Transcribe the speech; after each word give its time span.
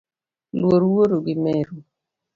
Luor 0.59 0.81
wuoru 0.91 1.17
gi 1.25 1.35
meru 1.43 1.77